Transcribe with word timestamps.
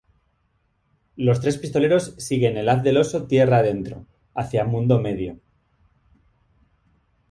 Los 1.15 1.41
tres 1.41 1.59
pistoleros 1.59 2.15
siguen 2.17 2.57
el 2.57 2.69
Haz 2.69 2.81
del 2.81 2.97
Oso 2.97 3.27
tierra 3.27 3.57
adentro, 3.59 4.07
hacia 4.33 4.65
Mundo-Medio. 4.65 5.39